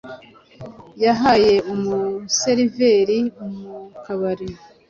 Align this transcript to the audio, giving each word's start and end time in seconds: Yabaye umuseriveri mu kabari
Yabaye 1.03 1.53
umuseriveri 1.73 3.19
mu 3.57 3.73
kabari 4.03 4.49